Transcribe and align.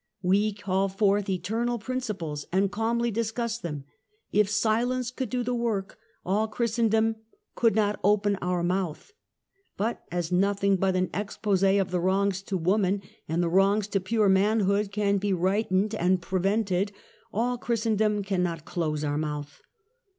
"We 0.23 0.51
call 0.51 0.87
forth 0.89 1.29
eternal 1.29 1.77
principles 1.77 2.47
and 2.51 2.71
calmly 2.71 3.11
discuss 3.11 3.59
them. 3.59 3.83
If 4.31 4.49
silence 4.49 5.11
could 5.11 5.29
do 5.29 5.43
the 5.43 5.53
work, 5.53 5.99
all 6.25 6.47
Christendom 6.47 7.17
could 7.53 7.75
not 7.75 7.99
open 8.03 8.35
our 8.37 8.63
mouth, 8.63 9.13
but 9.77 10.01
as 10.11 10.31
nothing 10.31 10.77
but 10.77 10.95
an 10.95 11.11
expose 11.13 11.61
of 11.61 11.91
the 11.91 11.99
wrongs 11.99 12.41
to 12.41 12.57
woman 12.57 13.03
and 13.29 13.43
the 13.43 13.49
wrongs 13.49 13.87
to 13.89 13.99
pure 13.99 14.27
manhood 14.27 14.91
can 14.91 15.19
be 15.19 15.33
rightened 15.33 15.93
and 15.93 16.19
prevented, 16.19 16.91
all 17.31 17.59
Christendom 17.59 18.23
can 18.23 18.41
not 18.41 18.65
close 18.65 19.03
our 19.03 19.19
mouth. 19.19 19.61